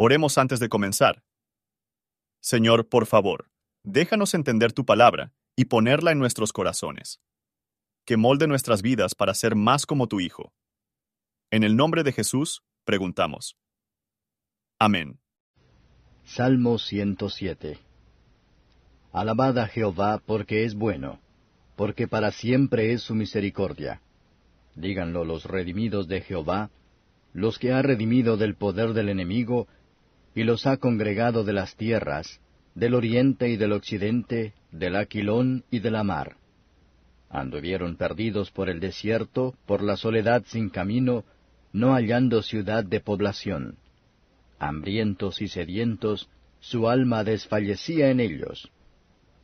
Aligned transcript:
Oremos 0.00 0.38
antes 0.38 0.60
de 0.60 0.68
comenzar. 0.68 1.24
Señor, 2.40 2.88
por 2.88 3.06
favor, 3.06 3.50
déjanos 3.82 4.32
entender 4.34 4.72
tu 4.72 4.84
palabra 4.84 5.32
y 5.56 5.64
ponerla 5.64 6.12
en 6.12 6.20
nuestros 6.20 6.52
corazones. 6.52 7.20
Que 8.06 8.16
molde 8.16 8.46
nuestras 8.46 8.80
vidas 8.80 9.16
para 9.16 9.34
ser 9.34 9.56
más 9.56 9.86
como 9.86 10.06
tu 10.06 10.20
Hijo. 10.20 10.52
En 11.50 11.64
el 11.64 11.74
nombre 11.74 12.04
de 12.04 12.12
Jesús, 12.12 12.62
preguntamos. 12.84 13.56
Amén. 14.78 15.18
Salmo 16.24 16.78
107 16.78 17.80
Alabad 19.10 19.58
a 19.58 19.66
Jehová 19.66 20.22
porque 20.24 20.62
es 20.62 20.76
bueno, 20.76 21.18
porque 21.74 22.06
para 22.06 22.30
siempre 22.30 22.92
es 22.92 23.02
su 23.02 23.16
misericordia. 23.16 24.00
Díganlo 24.76 25.24
los 25.24 25.44
redimidos 25.44 26.06
de 26.06 26.20
Jehová, 26.20 26.70
los 27.32 27.58
que 27.58 27.72
ha 27.72 27.82
redimido 27.82 28.36
del 28.36 28.54
poder 28.54 28.92
del 28.92 29.08
enemigo, 29.08 29.66
y 30.38 30.44
los 30.44 30.68
ha 30.68 30.76
congregado 30.76 31.42
de 31.42 31.52
las 31.52 31.74
tierras, 31.74 32.38
del 32.76 32.94
oriente 32.94 33.48
y 33.48 33.56
del 33.56 33.72
occidente, 33.72 34.54
del 34.70 34.94
aquilón 34.94 35.64
y 35.68 35.80
de 35.80 35.90
la 35.90 36.04
mar. 36.04 36.36
Anduvieron 37.28 37.96
perdidos 37.96 38.52
por 38.52 38.70
el 38.70 38.78
desierto, 38.78 39.56
por 39.66 39.82
la 39.82 39.96
soledad 39.96 40.44
sin 40.46 40.70
camino, 40.70 41.24
no 41.72 41.92
hallando 41.92 42.42
ciudad 42.42 42.84
de 42.84 43.00
población. 43.00 43.78
Hambrientos 44.60 45.42
y 45.42 45.48
sedientos, 45.48 46.28
su 46.60 46.88
alma 46.88 47.24
desfallecía 47.24 48.08
en 48.12 48.20
ellos. 48.20 48.70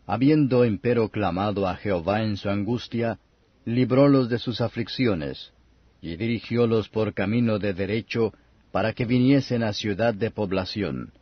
Habiendo 0.06 0.62
empero 0.62 1.08
clamado 1.08 1.66
a 1.66 1.74
Jehová 1.74 2.22
en 2.22 2.36
su 2.36 2.50
angustia, 2.50 3.18
librólos 3.64 4.28
de 4.28 4.38
sus 4.38 4.60
aflicciones, 4.60 5.52
y 6.00 6.14
dirigiólos 6.14 6.88
por 6.88 7.14
camino 7.14 7.58
de 7.58 7.74
derecho, 7.74 8.32
para 8.74 8.92
que 8.92 9.04
viniesen 9.04 9.62
a 9.62 9.72
ciudad 9.72 10.14
de 10.14 10.32
población. 10.32 11.12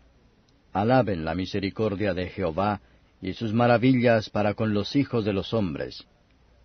Alaben 0.73 1.27
la 1.27 1.35
misericordia 1.35 2.15
de 2.15 2.29
Jehová, 2.31 2.81
y 3.21 3.35
sus 3.35 3.53
maravillas 3.53 4.31
para 4.31 4.55
con 4.55 4.73
los 4.73 4.97
hijos 4.97 5.27
de 5.27 5.35
los 5.35 5.53
hombres, 5.53 6.07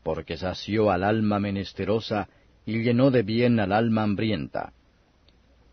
porque 0.02 0.38
sació 0.38 0.90
al 0.90 1.04
alma 1.04 1.42
menesterosa, 1.42 2.30
y 2.66 2.84
llenó 2.84 3.12
de 3.12 3.24
bien 3.24 3.60
al 3.60 3.74
alma 3.74 4.04
hambrienta. 4.04 4.72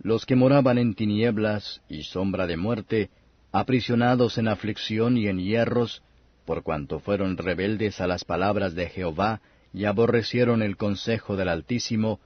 Los 0.02 0.26
que 0.26 0.34
moraban 0.34 0.78
en 0.78 0.96
tinieblas 0.96 1.80
y 1.88 2.02
sombra 2.02 2.48
de 2.48 2.56
muerte, 2.56 3.10
aprisionados 3.52 4.36
en 4.36 4.48
aflicción 4.48 5.16
y 5.16 5.28
en 5.28 5.38
hierros, 5.38 6.02
por 6.44 6.64
cuanto 6.64 6.98
fueron 6.98 7.36
rebeldes 7.36 8.00
a 8.00 8.08
las 8.08 8.24
palabras 8.24 8.74
de 8.74 8.88
Jehová, 8.88 9.42
y 9.72 9.84
aborrecieron 9.84 10.60
el 10.60 10.76
consejo 10.76 11.36
del 11.36 11.50
Altísimo, 11.50 12.18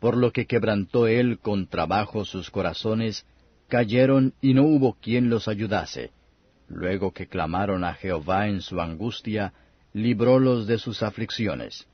por 0.00 0.16
lo 0.16 0.32
que 0.32 0.46
quebrantó 0.46 1.06
él 1.06 1.38
con 1.40 1.66
trabajo 1.66 2.24
sus 2.24 2.50
corazones, 2.50 3.26
cayeron 3.68 4.34
y 4.40 4.54
no 4.54 4.62
hubo 4.62 4.94
quien 5.00 5.28
los 5.28 5.48
ayudase. 5.48 6.12
Luego 6.68 7.12
que 7.12 7.26
clamaron 7.26 7.84
a 7.84 7.94
Jehová 7.94 8.48
en 8.48 8.60
su 8.60 8.80
angustia, 8.80 9.52
librólos 9.92 10.66
de 10.66 10.78
sus 10.78 11.02
aflicciones. 11.02 11.86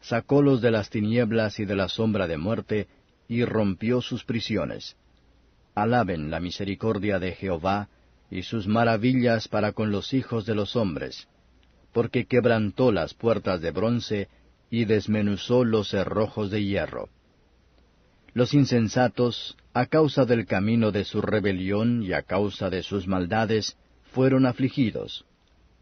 Sacólos 0.00 0.60
de 0.60 0.70
las 0.70 0.90
tinieblas 0.90 1.58
y 1.58 1.64
de 1.64 1.74
la 1.74 1.88
sombra 1.88 2.28
de 2.28 2.36
muerte, 2.36 2.88
y 3.26 3.44
rompió 3.44 4.00
sus 4.00 4.24
prisiones. 4.24 4.96
Alaben 5.74 6.30
la 6.30 6.40
misericordia 6.40 7.18
de 7.18 7.32
Jehová, 7.32 7.88
y 8.30 8.42
sus 8.42 8.66
maravillas 8.66 9.48
para 9.48 9.72
con 9.72 9.90
los 9.90 10.12
hijos 10.12 10.44
de 10.46 10.54
los 10.54 10.76
hombres, 10.76 11.28
porque 11.92 12.26
quebrantó 12.26 12.92
las 12.92 13.14
puertas 13.14 13.60
de 13.60 13.70
bronce, 13.70 14.28
y 14.70 14.84
desmenuzó 14.84 15.64
los 15.64 15.90
cerrojos 15.90 16.50
de 16.50 16.62
hierro. 16.62 17.08
Los 18.34 18.52
insensatos, 18.52 19.56
a 19.72 19.86
causa 19.86 20.24
del 20.24 20.46
camino 20.46 20.92
de 20.92 21.04
su 21.04 21.22
rebelión 21.22 22.02
y 22.02 22.12
a 22.12 22.22
causa 22.22 22.68
de 22.68 22.82
sus 22.82 23.06
maldades, 23.06 23.76
fueron 24.12 24.46
afligidos. 24.46 25.24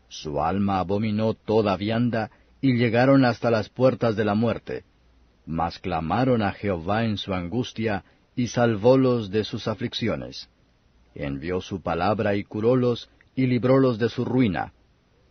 Su 0.08 0.40
alma 0.40 0.78
abominó 0.78 1.34
toda 1.34 1.76
vianda, 1.76 2.30
y 2.60 2.76
llegaron 2.76 3.24
hasta 3.24 3.50
las 3.50 3.68
puertas 3.68 4.16
de 4.16 4.24
la 4.24 4.34
muerte. 4.34 4.84
Mas 5.44 5.78
clamaron 5.78 6.42
a 6.42 6.52
Jehová 6.52 7.04
en 7.04 7.16
su 7.16 7.34
angustia, 7.34 8.04
y 8.34 8.48
salvólos 8.48 9.30
de 9.30 9.44
sus 9.44 9.68
aflicciones. 9.68 10.48
Envió 11.14 11.60
su 11.60 11.82
palabra 11.82 12.36
y 12.36 12.44
curólos, 12.44 13.10
y 13.34 13.46
librólos 13.46 13.98
de 13.98 14.08
su 14.08 14.24
ruina. 14.24 14.72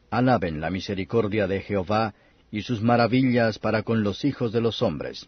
Alaben 0.09 0.61
la 0.61 0.69
misericordia 0.69 1.47
de 1.47 1.61
Jehová, 1.61 2.13
y 2.51 2.61
sus 2.61 2.81
maravillas 2.81 3.57
para 3.57 3.83
con 3.83 4.03
los 4.03 4.23
hijos 4.25 4.51
de 4.51 4.61
los 4.61 4.81
hombres 4.81 5.27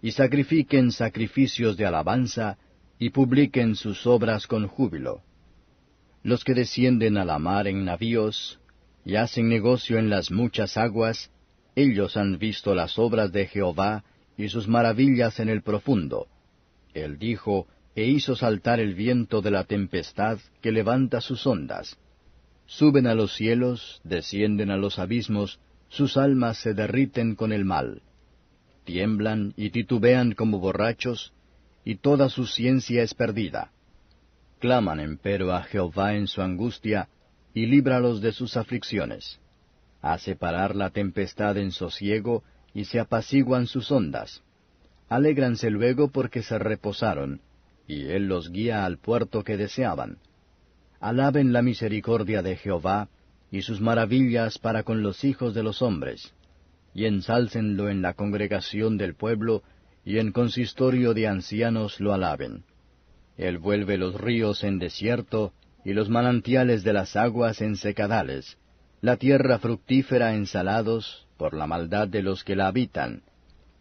y 0.00 0.12
sacrifiquen 0.12 0.92
sacrificios 0.92 1.76
de 1.76 1.86
alabanza, 1.86 2.58
y 2.98 3.10
publiquen 3.10 3.74
sus 3.74 4.06
obras 4.06 4.46
con 4.46 4.66
júbilo. 4.66 5.22
Los 6.22 6.44
que 6.44 6.54
descienden 6.54 7.16
a 7.16 7.24
la 7.24 7.38
mar 7.38 7.68
en 7.68 7.84
navíos, 7.84 8.58
y 9.04 9.16
hacen 9.16 9.48
negocio 9.48 9.98
en 9.98 10.10
las 10.10 10.30
muchas 10.30 10.76
aguas, 10.76 11.30
ellos 11.74 12.16
han 12.16 12.38
visto 12.38 12.74
las 12.74 12.98
obras 12.98 13.32
de 13.32 13.46
Jehová 13.46 14.04
y 14.36 14.48
sus 14.48 14.66
maravillas 14.66 15.38
en 15.40 15.48
el 15.48 15.62
profundo. 15.62 16.26
Él 16.92 17.18
dijo, 17.18 17.66
e 17.94 18.04
hizo 18.04 18.36
saltar 18.36 18.80
el 18.80 18.94
viento 18.94 19.40
de 19.40 19.50
la 19.50 19.64
tempestad 19.64 20.38
que 20.60 20.72
levanta 20.72 21.20
sus 21.20 21.46
ondas. 21.46 21.96
Suben 22.66 23.06
a 23.06 23.14
los 23.14 23.34
cielos, 23.34 24.00
descienden 24.04 24.70
a 24.70 24.76
los 24.76 24.98
abismos, 24.98 25.60
sus 25.88 26.16
almas 26.16 26.58
se 26.58 26.74
derriten 26.74 27.34
con 27.34 27.52
el 27.52 27.64
mal 27.64 28.02
tiemblan 28.88 29.52
y 29.54 29.68
titubean 29.68 30.32
como 30.32 30.60
borrachos, 30.60 31.34
y 31.84 31.96
toda 31.96 32.30
su 32.30 32.46
ciencia 32.46 33.02
es 33.02 33.12
perdida. 33.12 33.70
Claman 34.60 34.98
empero 34.98 35.52
a 35.52 35.62
Jehová 35.62 36.14
en 36.14 36.26
su 36.26 36.40
angustia, 36.40 37.10
y 37.52 37.66
líbralos 37.66 38.22
de 38.22 38.32
sus 38.32 38.56
aflicciones. 38.56 39.40
Hace 40.00 40.36
parar 40.36 40.74
la 40.74 40.88
tempestad 40.88 41.58
en 41.58 41.70
sosiego, 41.70 42.44
y 42.72 42.86
se 42.86 42.98
apaciguan 42.98 43.66
sus 43.66 43.90
ondas. 43.90 44.42
Alégranse 45.10 45.68
luego 45.68 46.08
porque 46.08 46.42
se 46.42 46.58
reposaron, 46.58 47.42
y 47.86 48.06
él 48.06 48.26
los 48.26 48.50
guía 48.50 48.86
al 48.86 48.96
puerto 48.96 49.44
que 49.44 49.58
deseaban. 49.58 50.16
Alaben 50.98 51.52
la 51.52 51.60
misericordia 51.60 52.40
de 52.40 52.56
Jehová, 52.56 53.10
y 53.50 53.60
sus 53.60 53.82
maravillas 53.82 54.58
para 54.58 54.82
con 54.82 55.02
los 55.02 55.24
hijos 55.24 55.52
de 55.52 55.62
los 55.62 55.82
hombres 55.82 56.32
y 56.94 57.04
ensálcenlo 57.06 57.88
en 57.88 58.02
la 58.02 58.14
congregación 58.14 58.96
del 58.98 59.14
pueblo, 59.14 59.62
y 60.04 60.18
en 60.18 60.32
consistorio 60.32 61.14
de 61.14 61.26
ancianos 61.26 62.00
lo 62.00 62.12
alaben. 62.12 62.64
Él 63.36 63.58
vuelve 63.58 63.98
los 63.98 64.20
ríos 64.20 64.64
en 64.64 64.78
desierto, 64.78 65.52
y 65.84 65.92
los 65.92 66.08
manantiales 66.08 66.82
de 66.82 66.92
las 66.92 67.16
aguas 67.16 67.60
en 67.60 67.76
secadales, 67.76 68.58
la 69.00 69.16
tierra 69.16 69.58
fructífera 69.58 70.34
en 70.34 70.46
salados, 70.46 71.26
por 71.36 71.54
la 71.54 71.66
maldad 71.66 72.08
de 72.08 72.22
los 72.22 72.42
que 72.42 72.56
la 72.56 72.66
habitan. 72.66 73.22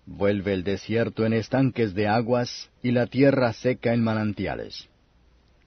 Vuelve 0.05 0.53
el 0.53 0.63
desierto 0.63 1.25
en 1.25 1.33
estanques 1.33 1.93
de 1.95 2.07
aguas, 2.07 2.69
y 2.83 2.91
la 2.91 3.07
tierra 3.07 3.51
seca 3.51 3.93
en 3.93 4.03
manantiales. 4.03 4.87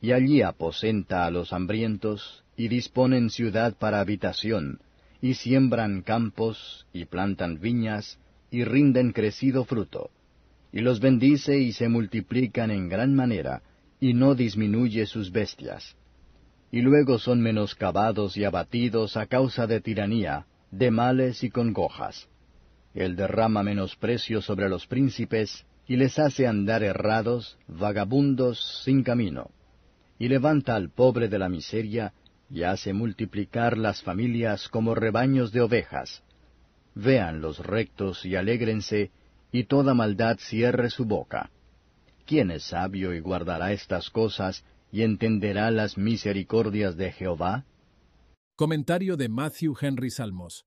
Y 0.01 0.13
allí 0.13 0.41
aposenta 0.41 1.27
a 1.27 1.31
los 1.31 1.53
hambrientos, 1.53 2.45
y 2.57 2.69
disponen 2.69 3.29
ciudad 3.29 3.75
para 3.77 4.01
habitación, 4.01 4.81
y 5.23 5.35
siembran 5.35 6.03
campos, 6.03 6.87
y 6.93 7.05
plantan 7.05 7.61
viñas, 7.61 8.19
y 8.51 8.65
rinden 8.65 9.13
crecido 9.13 9.65
fruto, 9.65 10.11
y 10.73 10.81
los 10.81 11.01
bendice 11.01 11.59
y 11.59 11.73
se 11.73 11.89
multiplican 11.89 12.71
en 12.71 12.89
gran 12.89 13.15
manera, 13.15 13.63
y 14.01 14.15
no 14.15 14.35
disminuye 14.35 15.07
sus 15.07 15.31
bestias. 15.31 15.97
Y 16.73 16.81
luego 16.81 17.19
son 17.19 17.41
menoscabados 17.41 18.37
y 18.37 18.45
abatidos 18.45 19.17
a 19.17 19.27
causa 19.27 19.67
de 19.67 19.81
tiranía, 19.81 20.47
de 20.71 20.91
males 20.91 21.43
y 21.43 21.51
congojas. 21.51 22.29
Él 22.95 23.17
derrama 23.17 23.63
menosprecio 23.63 24.41
sobre 24.41 24.69
los 24.69 24.87
príncipes, 24.87 25.67
y 25.87 25.97
les 25.97 26.19
hace 26.19 26.47
andar 26.47 26.85
errados, 26.85 27.59
vagabundos, 27.67 28.83
sin 28.85 29.03
camino. 29.03 29.51
Y 30.19 30.29
levanta 30.29 30.77
al 30.77 30.91
pobre 30.91 31.29
de 31.29 31.39
la 31.39 31.49
miseria, 31.49 32.13
y 32.51 32.65
hace 32.65 32.93
multiplicar 32.93 33.79
las 33.79 34.03
familias 34.03 34.69
como 34.69 34.95
rebaños 34.95 35.53
de 35.53 35.61
ovejas. 35.61 36.23
Vean 36.95 37.41
los 37.41 37.65
rectos 37.65 38.25
y 38.27 38.35
alégrense, 38.35 39.13
y 39.53 39.65
toda 39.65 39.95
maldad 39.95 40.39
cierre 40.39 40.91
su 40.91 41.05
boca. 41.05 41.51
¿Quién 42.27 42.51
es 42.51 42.65
sabio 42.65 43.15
y 43.15 43.21
guardará 43.21 43.73
estas 43.73 44.11
cosas, 44.11 44.65
y 44.93 45.03
entenderá 45.03 45.71
las 45.71 45.97
misericordias 45.97 46.97
de 46.97 47.13
Jehová? 47.13 47.65
Comentario 48.57 49.17
de 49.17 49.29
Matthew 49.29 49.77
Henry 49.81 50.11
Salmos, 50.11 50.67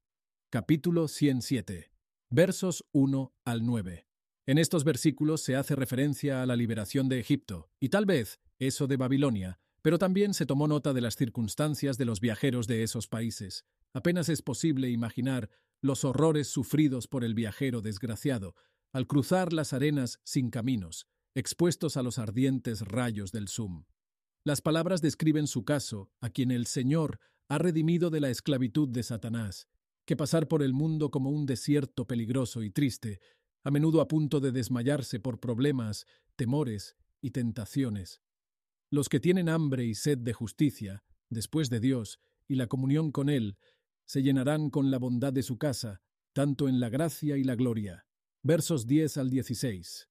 capítulo 0.49 1.07
107, 1.07 1.91
versos 2.29 2.85
1 2.93 3.33
al 3.45 3.65
9. 3.65 4.07
En 4.45 4.57
estos 4.57 4.83
versículos 4.83 5.41
se 5.41 5.55
hace 5.55 5.75
referencia 5.75 6.41
a 6.41 6.45
la 6.45 6.55
liberación 6.55 7.07
de 7.07 7.19
Egipto, 7.19 7.69
y 7.79 7.89
tal 7.89 8.05
vez 8.05 8.39
eso 8.59 8.87
de 8.87 8.97
Babilonia, 8.97 9.59
pero 9.83 9.99
también 9.99 10.33
se 10.33 10.45
tomó 10.45 10.67
nota 10.67 10.93
de 10.93 11.01
las 11.01 11.15
circunstancias 11.17 11.97
de 11.97 12.05
los 12.05 12.21
viajeros 12.21 12.67
de 12.67 12.83
esos 12.83 13.07
países. 13.07 13.65
Apenas 13.93 14.29
es 14.29 14.41
posible 14.41 14.89
imaginar 14.89 15.49
los 15.81 16.05
horrores 16.05 16.47
sufridos 16.47 17.07
por 17.07 17.25
el 17.25 17.35
viajero 17.35 17.81
desgraciado 17.81 18.55
al 18.93 19.07
cruzar 19.07 19.51
las 19.51 19.73
arenas 19.73 20.19
sin 20.23 20.49
caminos, 20.49 21.07
expuestos 21.35 21.97
a 21.97 22.03
los 22.03 22.17
ardientes 22.17 22.81
rayos 22.81 23.31
del 23.31 23.49
Sum. 23.49 23.85
Las 24.45 24.61
palabras 24.61 25.01
describen 25.01 25.47
su 25.47 25.65
caso, 25.65 26.11
a 26.21 26.29
quien 26.29 26.51
el 26.51 26.65
Señor 26.65 27.19
ha 27.49 27.57
redimido 27.57 28.09
de 28.09 28.21
la 28.21 28.29
esclavitud 28.29 28.87
de 28.87 29.03
Satanás, 29.03 29.67
que 30.05 30.15
pasar 30.15 30.47
por 30.47 30.63
el 30.63 30.73
mundo 30.73 31.11
como 31.11 31.29
un 31.29 31.45
desierto 31.45 32.07
peligroso 32.07 32.63
y 32.63 32.69
triste, 32.69 33.19
a 33.63 33.71
menudo 33.71 33.99
a 33.99 34.07
punto 34.07 34.39
de 34.39 34.51
desmayarse 34.51 35.19
por 35.19 35.39
problemas, 35.39 36.05
temores 36.35 36.95
y 37.19 37.31
tentaciones. 37.31 38.21
Los 38.93 39.09
que 39.09 39.19
tienen 39.19 39.49
hambre 39.49 39.85
y 39.85 39.95
sed 39.95 40.19
de 40.19 40.33
justicia, 40.33 41.03
después 41.27 41.71
de 41.71 41.79
Dios 41.79 42.19
y 42.47 42.53
la 42.53 42.67
comunión 42.67 43.11
con 43.11 43.27
Él, 43.27 43.57
se 44.05 44.21
llenarán 44.21 44.69
con 44.69 44.91
la 44.91 44.99
bondad 44.99 45.33
de 45.33 45.41
su 45.41 45.57
casa, 45.57 46.03
tanto 46.31 46.67
en 46.69 46.79
la 46.79 46.89
gracia 46.89 47.35
y 47.37 47.43
la 47.43 47.55
gloria. 47.55 48.05
Versos 48.43 48.85
10 48.85 49.17
al 49.17 49.31
16. 49.31 50.09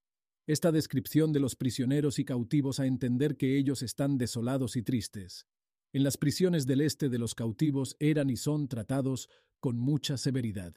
Esta 0.49 0.73
descripción 0.73 1.33
de 1.33 1.39
los 1.39 1.55
prisioneros 1.55 2.19
y 2.19 2.25
cautivos 2.25 2.81
a 2.81 2.87
entender 2.87 3.37
que 3.37 3.57
ellos 3.57 3.83
están 3.83 4.19
desolados 4.19 4.75
y 4.75 4.83
tristes. 4.83 5.47
En 5.93 6.03
las 6.03 6.17
prisiones 6.17 6.67
del 6.67 6.81
este 6.81 7.09
de 7.09 7.21
los 7.21 7.37
cautivos 7.37 7.95
eran 8.01 8.31
y 8.31 8.37
son 8.37 8.67
tratados 8.67 9.29
con 9.61 9.79
mucha 9.79 10.17
severidad. 10.17 10.75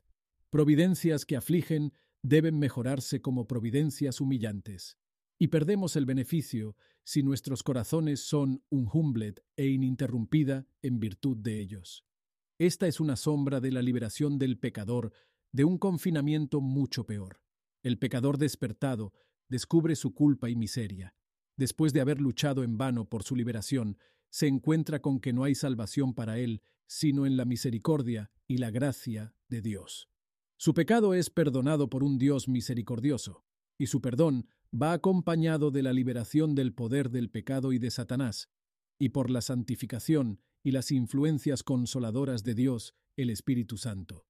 Providencias 0.51 1.25
que 1.25 1.37
afligen 1.37 1.91
deben 2.21 2.59
mejorarse 2.59 3.19
como 3.19 3.47
providencias 3.47 4.21
humillantes. 4.21 4.95
Y 5.37 5.47
perdemos 5.47 5.95
el 5.95 6.05
beneficio 6.05 6.75
si 7.03 7.21
nuestros 7.21 7.61
corazones 7.61 8.21
son 8.21 8.63
un 8.69 8.89
humblet 8.91 9.43
e 9.55 9.67
ininterrumpida 9.67 10.67
en 10.81 10.99
virtud 10.99 11.37
de 11.37 11.59
ellos. 11.59 12.05
Esta 12.57 12.87
es 12.87 12.99
una 12.99 13.15
sombra 13.15 13.59
de 13.59 13.71
la 13.71 13.81
liberación 13.81 14.39
del 14.39 14.57
pecador 14.57 15.11
de 15.51 15.65
un 15.65 15.77
confinamiento 15.77 16.61
mucho 16.61 17.05
peor. 17.05 17.41
El 17.83 17.99
pecador 17.99 18.37
despertado 18.37 19.13
descubre 19.49 19.95
su 19.95 20.13
culpa 20.13 20.49
y 20.49 20.55
miseria. 20.55 21.15
Después 21.57 21.93
de 21.93 22.01
haber 22.01 22.19
luchado 22.19 22.63
en 22.63 22.77
vano 22.77 23.07
por 23.07 23.23
su 23.23 23.35
liberación, 23.35 23.97
se 24.29 24.47
encuentra 24.47 25.01
con 25.01 25.19
que 25.19 25.31
no 25.31 25.43
hay 25.43 25.55
salvación 25.55 26.13
para 26.13 26.39
él, 26.39 26.61
sino 26.87 27.25
en 27.25 27.37
la 27.37 27.45
misericordia 27.45 28.31
y 28.47 28.57
la 28.57 28.71
gracia 28.71 29.35
de 29.47 29.61
Dios. 29.61 30.09
Su 30.57 30.73
pecado 30.73 31.13
es 31.13 31.29
perdonado 31.29 31.89
por 31.89 32.03
un 32.03 32.17
Dios 32.17 32.47
misericordioso, 32.47 33.45
y 33.77 33.87
su 33.87 34.01
perdón 34.01 34.47
va 34.75 34.93
acompañado 34.93 35.71
de 35.71 35.83
la 35.83 35.93
liberación 35.93 36.53
del 36.53 36.73
poder 36.73 37.09
del 37.09 37.29
pecado 37.29 37.71
y 37.71 37.79
de 37.79 37.91
Satanás, 37.91 38.49
y 38.99 39.09
por 39.09 39.29
la 39.29 39.41
santificación 39.41 40.41
y 40.63 40.71
las 40.71 40.91
influencias 40.91 41.63
consoladoras 41.63 42.43
de 42.43 42.55
Dios, 42.55 42.93
el 43.15 43.29
Espíritu 43.29 43.77
Santo. 43.77 44.25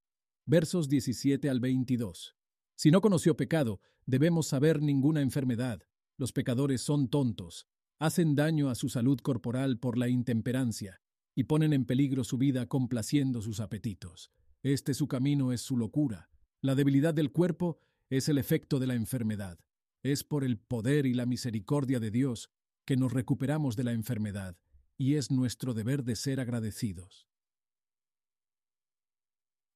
Versos 0.46 0.88
17 0.88 1.50
al 1.50 1.60
22. 1.60 2.36
Si 2.76 2.92
no 2.92 3.02
conoció 3.02 3.36
pecado, 3.36 3.80
debemos 4.06 4.48
saber 4.48 4.82
ninguna 4.82 5.22
enfermedad. 5.22 5.82
Los 6.18 6.32
pecadores 6.32 6.82
son 6.82 7.10
tontos, 7.10 7.68
hacen 8.00 8.36
daño 8.36 8.70
a 8.70 8.76
su 8.76 8.90
salud 8.90 9.20
corporal 9.20 9.80
por 9.80 9.98
la 9.98 10.10
intemperancia, 10.10 11.02
y 11.36 11.46
ponen 11.46 11.74
en 11.74 11.86
peligro 11.86 12.24
su 12.24 12.38
vida 12.38 12.68
complaciendo 12.68 13.42
sus 13.42 13.60
apetitos. 13.60 14.32
Este 14.62 14.94
su 14.94 15.08
camino 15.08 15.52
es 15.52 15.62
su 15.62 15.78
locura. 15.78 16.30
La 16.62 16.76
debilidad 16.76 17.14
del 17.14 17.32
cuerpo 17.32 17.80
es 18.10 18.30
el 18.30 18.38
efecto 18.38 18.80
de 18.80 18.88
la 18.88 18.96
enfermedad. 18.96 19.65
Es 20.06 20.24
por 20.24 20.44
el 20.44 20.60
poder 20.60 21.08
y 21.08 21.16
la 21.16 21.26
misericordia 21.26 22.00
de 22.00 22.12
Dios 22.12 22.52
que 22.86 22.96
nos 22.96 23.12
recuperamos 23.12 23.76
de 23.76 23.84
la 23.84 23.92
enfermedad, 23.92 24.56
y 25.00 25.16
es 25.16 25.32
nuestro 25.32 25.74
deber 25.74 26.04
de 26.04 26.16
ser 26.16 26.40
agradecidos. 26.40 27.28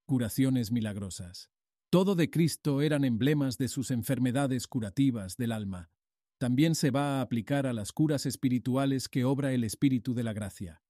Curaciones 0.05 0.71
milagrosas. 0.71 1.49
Todo 1.89 2.13
de 2.13 2.29
Cristo 2.29 2.83
eran 2.83 3.05
emblemas 3.05 3.57
de 3.57 3.69
sus 3.69 3.89
enfermedades 3.89 4.67
curativas 4.67 5.35
del 5.35 5.51
alma. 5.51 5.89
También 6.37 6.75
se 6.75 6.91
va 6.91 7.17
a 7.17 7.21
aplicar 7.21 7.65
a 7.65 7.73
las 7.73 7.91
curas 7.91 8.27
espirituales 8.27 9.09
que 9.09 9.25
obra 9.25 9.51
el 9.51 9.63
Espíritu 9.63 10.13
de 10.13 10.21
la 10.21 10.33
Gracia. 10.33 10.83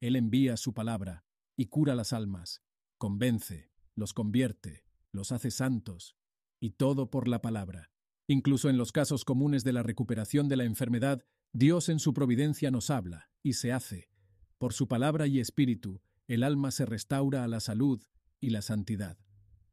Él 0.00 0.16
envía 0.16 0.56
su 0.56 0.72
palabra 0.72 1.26
y 1.54 1.66
cura 1.66 1.94
las 1.94 2.14
almas, 2.14 2.62
convence, 2.96 3.70
los 3.94 4.14
convierte, 4.14 4.86
los 5.12 5.32
hace 5.32 5.50
santos, 5.50 6.16
y 6.60 6.70
todo 6.70 7.10
por 7.10 7.28
la 7.28 7.42
palabra. 7.42 7.90
Incluso 8.28 8.68
en 8.68 8.76
los 8.76 8.92
casos 8.92 9.24
comunes 9.24 9.62
de 9.62 9.72
la 9.72 9.82
recuperación 9.82 10.48
de 10.48 10.56
la 10.56 10.64
enfermedad, 10.64 11.24
Dios 11.52 11.88
en 11.88 12.00
su 12.00 12.12
providencia 12.12 12.70
nos 12.70 12.90
habla 12.90 13.30
y 13.42 13.54
se 13.54 13.72
hace. 13.72 14.10
Por 14.58 14.72
su 14.72 14.88
palabra 14.88 15.26
y 15.26 15.38
espíritu, 15.38 16.00
el 16.26 16.42
alma 16.42 16.70
se 16.70 16.86
restaura 16.86 17.44
a 17.44 17.48
la 17.48 17.60
salud 17.60 18.02
y 18.40 18.50
la 18.50 18.62
santidad. 18.62 19.18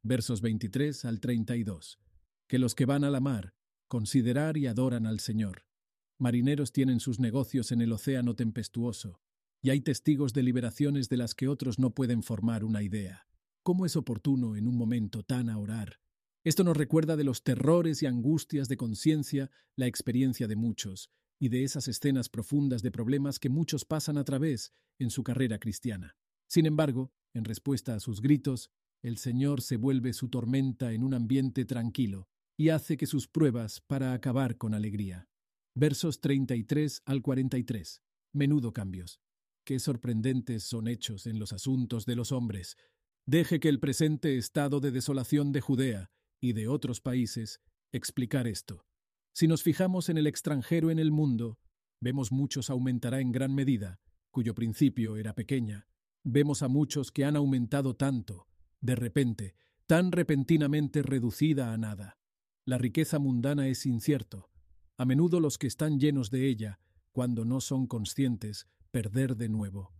Versos 0.02 0.40
23 0.40 1.04
al 1.04 1.20
32. 1.20 1.98
Que 2.46 2.58
los 2.58 2.74
que 2.74 2.86
van 2.86 3.04
a 3.04 3.10
la 3.10 3.20
mar, 3.20 3.54
considerar 3.88 4.56
y 4.56 4.66
adoran 4.66 5.06
al 5.06 5.18
Señor. 5.20 5.66
Marineros 6.18 6.72
tienen 6.72 7.00
sus 7.00 7.18
negocios 7.18 7.72
en 7.72 7.80
el 7.80 7.92
océano 7.92 8.34
tempestuoso, 8.36 9.20
y 9.62 9.70
hay 9.70 9.80
testigos 9.80 10.32
de 10.32 10.42
liberaciones 10.42 11.08
de 11.08 11.16
las 11.16 11.34
que 11.34 11.48
otros 11.48 11.78
no 11.78 11.90
pueden 11.90 12.22
formar 12.22 12.64
una 12.64 12.82
idea. 12.82 13.26
¿Cómo 13.62 13.86
es 13.86 13.96
oportuno 13.96 14.56
en 14.56 14.68
un 14.68 14.76
momento 14.76 15.22
tan 15.22 15.48
a 15.48 15.58
orar? 15.58 16.03
Esto 16.44 16.62
nos 16.62 16.76
recuerda 16.76 17.16
de 17.16 17.24
los 17.24 17.42
terrores 17.42 18.02
y 18.02 18.06
angustias 18.06 18.68
de 18.68 18.76
conciencia, 18.76 19.50
la 19.76 19.86
experiencia 19.86 20.46
de 20.46 20.56
muchos, 20.56 21.10
y 21.40 21.48
de 21.48 21.64
esas 21.64 21.88
escenas 21.88 22.28
profundas 22.28 22.82
de 22.82 22.90
problemas 22.90 23.38
que 23.38 23.48
muchos 23.48 23.86
pasan 23.86 24.18
a 24.18 24.24
través 24.24 24.74
en 24.98 25.08
su 25.08 25.24
carrera 25.24 25.58
cristiana. 25.58 26.16
Sin 26.46 26.66
embargo, 26.66 27.12
en 27.32 27.44
respuesta 27.44 27.94
a 27.94 28.00
sus 28.00 28.20
gritos, 28.20 28.70
el 29.02 29.16
Señor 29.16 29.62
se 29.62 29.78
vuelve 29.78 30.12
su 30.12 30.28
tormenta 30.28 30.92
en 30.92 31.02
un 31.02 31.14
ambiente 31.14 31.64
tranquilo 31.64 32.28
y 32.58 32.68
hace 32.68 32.98
que 32.98 33.06
sus 33.06 33.26
pruebas 33.26 33.80
para 33.80 34.12
acabar 34.12 34.58
con 34.58 34.74
alegría. 34.74 35.26
Versos 35.74 36.20
33 36.20 37.02
al 37.06 37.22
43. 37.22 38.02
Menudo 38.34 38.72
cambios. 38.74 39.18
Qué 39.64 39.78
sorprendentes 39.78 40.62
son 40.64 40.88
hechos 40.88 41.26
en 41.26 41.38
los 41.38 41.54
asuntos 41.54 42.04
de 42.04 42.16
los 42.16 42.32
hombres. 42.32 42.76
Deje 43.26 43.60
que 43.60 43.70
el 43.70 43.80
presente 43.80 44.36
estado 44.36 44.80
de 44.80 44.90
desolación 44.90 45.50
de 45.50 45.62
Judea 45.62 46.10
y 46.44 46.52
de 46.52 46.68
otros 46.68 47.00
países 47.00 47.62
explicar 47.90 48.46
esto. 48.46 48.84
Si 49.32 49.48
nos 49.48 49.62
fijamos 49.62 50.10
en 50.10 50.18
el 50.18 50.26
extranjero 50.26 50.90
en 50.90 50.98
el 50.98 51.10
mundo, 51.10 51.58
vemos 52.00 52.32
muchos 52.32 52.68
aumentará 52.68 53.20
en 53.20 53.32
gran 53.32 53.54
medida, 53.54 53.98
cuyo 54.30 54.54
principio 54.54 55.16
era 55.16 55.34
pequeña. 55.34 55.86
Vemos 56.22 56.62
a 56.62 56.68
muchos 56.68 57.10
que 57.10 57.24
han 57.24 57.34
aumentado 57.34 57.96
tanto, 57.96 58.46
de 58.82 58.94
repente, 58.94 59.54
tan 59.86 60.12
repentinamente 60.12 61.02
reducida 61.02 61.72
a 61.72 61.78
nada. 61.78 62.18
La 62.66 62.76
riqueza 62.76 63.18
mundana 63.18 63.68
es 63.68 63.86
incierto. 63.86 64.50
A 64.98 65.06
menudo 65.06 65.40
los 65.40 65.56
que 65.56 65.66
están 65.66 65.98
llenos 65.98 66.30
de 66.30 66.46
ella, 66.46 66.78
cuando 67.12 67.46
no 67.46 67.62
son 67.62 67.86
conscientes, 67.86 68.68
perder 68.90 69.36
de 69.36 69.48
nuevo. 69.48 69.94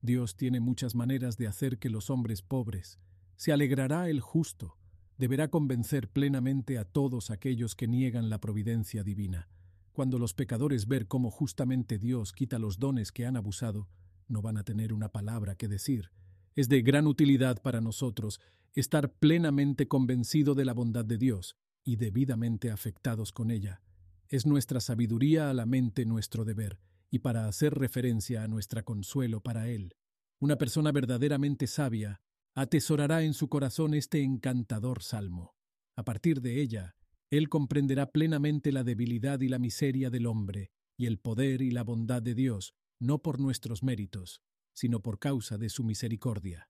Dios 0.00 0.36
tiene 0.36 0.58
muchas 0.58 0.96
maneras 0.96 1.36
de 1.36 1.46
hacer 1.46 1.78
que 1.78 1.88
los 1.88 2.10
hombres 2.10 2.42
pobres. 2.42 2.98
Se 3.36 3.52
alegrará 3.52 4.08
el 4.08 4.20
justo, 4.20 4.76
deberá 5.18 5.48
convencer 5.48 6.08
plenamente 6.08 6.78
a 6.78 6.84
todos 6.84 7.30
aquellos 7.30 7.74
que 7.74 7.88
niegan 7.88 8.30
la 8.30 8.40
providencia 8.40 9.02
divina. 9.04 9.48
Cuando 9.92 10.18
los 10.18 10.34
pecadores 10.34 10.88
ver 10.88 11.06
cómo 11.06 11.30
justamente 11.30 11.98
Dios 11.98 12.32
quita 12.32 12.58
los 12.58 12.78
dones 12.78 13.12
que 13.12 13.26
han 13.26 13.36
abusado, 13.36 13.88
no 14.26 14.42
van 14.42 14.56
a 14.56 14.64
tener 14.64 14.92
una 14.92 15.10
palabra 15.10 15.54
que 15.54 15.68
decir. 15.68 16.10
Es 16.56 16.68
de 16.68 16.82
gran 16.82 17.06
utilidad 17.06 17.62
para 17.62 17.80
nosotros 17.80 18.40
estar 18.74 19.12
plenamente 19.12 19.86
convencido 19.86 20.54
de 20.54 20.64
la 20.64 20.72
bondad 20.72 21.04
de 21.04 21.18
Dios, 21.18 21.56
y 21.84 21.96
debidamente 21.96 22.70
afectados 22.70 23.30
con 23.30 23.50
ella. 23.50 23.82
Es 24.28 24.46
nuestra 24.46 24.80
sabiduría 24.80 25.50
a 25.50 25.54
la 25.54 25.66
mente 25.66 26.04
nuestro 26.06 26.44
deber, 26.44 26.80
y 27.10 27.20
para 27.20 27.46
hacer 27.46 27.74
referencia 27.74 28.42
a 28.42 28.48
nuestra 28.48 28.82
consuelo 28.82 29.40
para 29.40 29.68
Él. 29.68 29.94
Una 30.40 30.56
persona 30.56 30.90
verdaderamente 30.90 31.68
sabia 31.68 32.20
atesorará 32.54 33.22
en 33.22 33.34
su 33.34 33.48
corazón 33.48 33.94
este 33.94 34.22
encantador 34.22 35.02
salmo. 35.02 35.54
A 35.96 36.04
partir 36.04 36.40
de 36.40 36.60
ella, 36.60 36.94
Él 37.30 37.48
comprenderá 37.48 38.10
plenamente 38.10 38.72
la 38.72 38.84
debilidad 38.84 39.40
y 39.40 39.48
la 39.48 39.58
miseria 39.58 40.10
del 40.10 40.26
hombre, 40.26 40.70
y 40.96 41.06
el 41.06 41.18
poder 41.18 41.62
y 41.62 41.70
la 41.70 41.82
bondad 41.82 42.22
de 42.22 42.34
Dios, 42.34 42.74
no 43.00 43.20
por 43.20 43.40
nuestros 43.40 43.82
méritos, 43.82 44.40
sino 44.72 45.00
por 45.00 45.18
causa 45.18 45.58
de 45.58 45.68
su 45.68 45.84
misericordia. 45.84 46.68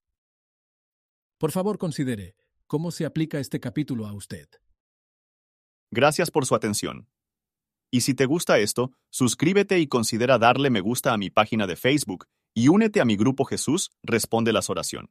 Por 1.39 1.53
favor, 1.53 1.79
considere 1.79 2.37
cómo 2.67 2.91
se 2.91 3.05
aplica 3.05 3.39
este 3.39 3.61
capítulo 3.61 4.07
a 4.07 4.15
usted. 4.15 4.49
Gracias 5.91 6.31
por 6.31 6.47
su 6.47 6.55
atención. 6.55 7.09
Y 7.91 8.01
si 8.01 8.15
te 8.15 8.27
gusta 8.27 8.59
esto, 8.59 8.93
suscríbete 9.11 9.79
y 9.79 9.87
considera 9.87 10.39
darle 10.39 10.71
me 10.71 10.81
gusta 10.81 11.13
a 11.13 11.19
mi 11.19 11.31
página 11.31 11.67
de 11.67 11.77
Facebook 11.77 12.27
y 12.55 12.69
únete 12.69 13.01
a 13.01 13.05
mi 13.05 13.17
grupo 13.17 13.45
Jesús 13.45 13.91
Responde 14.03 14.53
las 14.53 14.71
Oración. 14.71 15.11